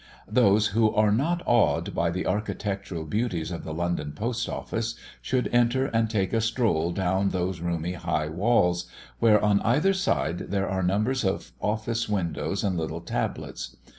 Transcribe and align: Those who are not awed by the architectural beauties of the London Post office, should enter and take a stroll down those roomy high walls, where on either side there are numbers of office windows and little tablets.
Those 0.31 0.67
who 0.69 0.91
are 0.95 1.11
not 1.11 1.43
awed 1.45 1.93
by 1.93 2.09
the 2.09 2.25
architectural 2.25 3.03
beauties 3.05 3.51
of 3.51 3.63
the 3.63 3.71
London 3.71 4.13
Post 4.13 4.49
office, 4.49 4.95
should 5.21 5.47
enter 5.53 5.85
and 5.85 6.09
take 6.09 6.33
a 6.33 6.41
stroll 6.41 6.89
down 6.91 7.29
those 7.29 7.59
roomy 7.59 7.93
high 7.93 8.27
walls, 8.27 8.87
where 9.19 9.39
on 9.45 9.61
either 9.61 9.93
side 9.93 10.39
there 10.49 10.67
are 10.67 10.81
numbers 10.81 11.23
of 11.23 11.51
office 11.61 12.09
windows 12.09 12.63
and 12.63 12.79
little 12.79 13.01
tablets. 13.01 13.77